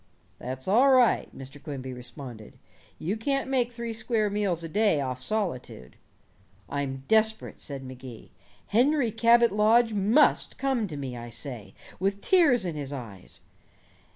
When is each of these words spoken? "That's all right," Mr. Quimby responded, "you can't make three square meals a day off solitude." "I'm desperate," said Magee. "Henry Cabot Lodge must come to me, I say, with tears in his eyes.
"That's 0.39 0.67
all 0.67 0.89
right," 0.89 1.29
Mr. 1.37 1.61
Quimby 1.61 1.93
responded, 1.93 2.57
"you 2.97 3.15
can't 3.15 3.47
make 3.47 3.71
three 3.71 3.93
square 3.93 4.31
meals 4.31 4.63
a 4.63 4.67
day 4.67 4.99
off 4.99 5.21
solitude." 5.21 5.95
"I'm 6.67 7.03
desperate," 7.07 7.59
said 7.59 7.83
Magee. 7.83 8.31
"Henry 8.69 9.11
Cabot 9.11 9.51
Lodge 9.51 9.93
must 9.93 10.57
come 10.57 10.87
to 10.87 10.97
me, 10.97 11.15
I 11.15 11.29
say, 11.29 11.75
with 11.99 12.19
tears 12.19 12.65
in 12.65 12.75
his 12.75 12.91
eyes. 12.91 13.41